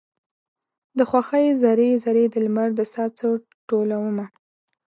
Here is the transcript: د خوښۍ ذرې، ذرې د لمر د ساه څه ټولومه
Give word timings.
د 0.97 0.99
خوښۍ 1.09 1.47
ذرې، 1.61 1.89
ذرې 2.03 2.25
د 2.33 2.35
لمر 2.45 2.69
د 2.75 2.81
ساه 2.93 3.09
څه 3.17 3.27
ټولومه 3.69 4.25